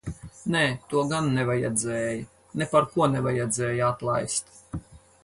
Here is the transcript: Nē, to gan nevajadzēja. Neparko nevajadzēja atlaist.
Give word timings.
Nē, 0.53 0.61
to 0.93 1.01
gan 1.11 1.27
nevajadzēja. 1.35 2.15
Neparko 2.63 3.11
nevajadzēja 3.17 3.91
atlaist. 3.93 4.51